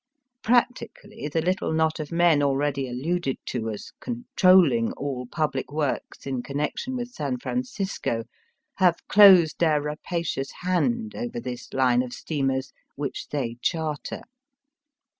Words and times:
Practically 0.41 1.27
the 1.27 1.43
little 1.43 1.71
knot 1.71 1.99
of 1.99 2.11
men 2.11 2.41
already 2.41 2.87
alluded 2.89 3.37
to 3.45 3.69
as" 3.69 3.91
controlling" 4.01 4.91
all 4.93 5.27
public 5.27 5.71
works 5.71 6.25
in 6.25 6.41
connection 6.41 6.95
with 6.95 7.09
San 7.11 7.37
Fran 7.37 7.63
cisco 7.63 8.23
have 8.77 8.95
closed 9.07 9.59
their 9.59 9.79
rapacious 9.79 10.49
hand 10.61 11.13
over 11.15 11.39
this 11.39 11.71
line 11.71 12.01
of 12.01 12.13
steamers 12.13 12.73
which 12.95 13.27
they 13.27 13.57
charter. 13.61 14.23